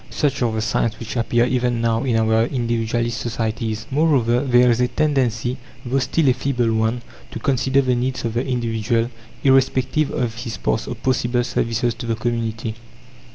Such 0.09 0.41
are 0.41 0.51
the 0.51 0.61
signs 0.61 0.97
which 0.99 1.15
appear 1.15 1.45
even 1.45 1.79
now 1.79 2.01
in 2.03 2.15
our 2.17 2.45
individualist 2.47 3.19
societies. 3.19 3.85
Moreover, 3.91 4.39
there 4.39 4.71
is 4.71 4.81
a 4.81 4.87
tendency, 4.87 5.57
though 5.85 5.99
still 5.99 6.27
a 6.29 6.33
feeble 6.33 6.73
one, 6.73 7.03
to 7.29 7.37
consider 7.37 7.81
the 7.83 7.93
needs 7.93 8.25
of 8.25 8.33
the 8.33 8.43
individual, 8.47 9.11
irrespective 9.43 10.09
of 10.09 10.37
his 10.37 10.57
past 10.57 10.87
or 10.87 10.95
possible 10.95 11.43
services 11.43 11.93
to 11.93 12.07
the 12.07 12.15
community. 12.15 12.73